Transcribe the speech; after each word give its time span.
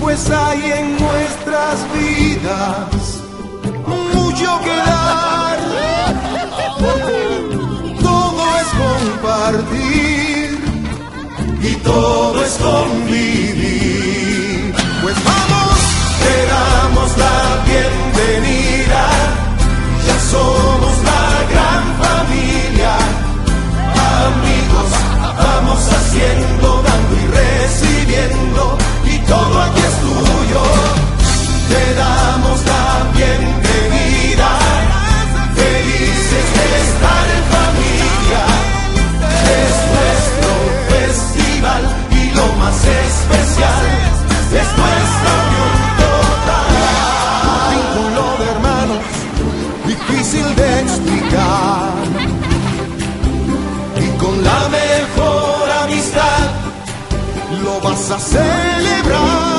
Pues 0.00 0.30
hay 0.30 0.72
en 0.72 0.96
nuestras 0.98 1.86
vidas 1.92 3.20
mucho 4.14 4.60
que 4.64 4.76
dar. 4.76 5.58
Todo 8.00 8.42
es 8.60 8.68
compartir 8.82 10.58
y 11.60 11.74
todo 11.84 12.44
es 12.44 12.56
convivir. 12.56 14.05
De 50.56 50.80
explicar. 50.80 51.92
Y 54.04 54.18
con 54.18 54.42
la 54.42 54.68
mejor 54.68 55.70
amistad 55.84 56.44
lo 57.62 57.80
vas 57.80 58.10
a 58.10 58.18
celebrar. 58.18 59.56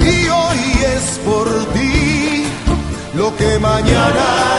Y 0.00 0.28
hoy 0.28 0.60
es 0.96 1.18
por 1.24 1.46
ti 1.74 2.44
lo 3.14 3.36
que 3.36 3.58
mañana 3.58 4.57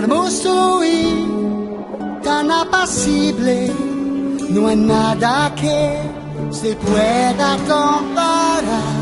hermoso 0.00 0.82
y 0.82 2.22
tan 2.22 2.50
apacible. 2.50 3.70
No 4.48 4.68
hay 4.68 4.76
nada 4.76 5.54
que 5.54 5.78
se 6.50 6.74
pueda 6.74 7.48
comparar. 7.68 8.98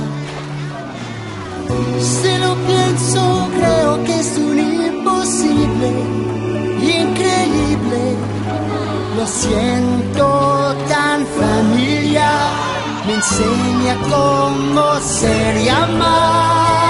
Si 2.13 2.33
lo 2.45 2.53
pienso, 2.71 3.23
creo 3.57 4.05
que 4.05 4.15
es 4.25 4.31
un 4.39 4.59
imposible, 4.59 5.91
increíble. 7.01 8.03
Lo 9.17 9.27
siento 9.27 10.27
tan 10.89 11.19
familiar, 11.41 12.51
me 13.07 13.15
enseña 13.15 13.95
cómo 14.11 14.85
ser 15.01 15.57
y 15.65 15.69
amar. 15.69 16.88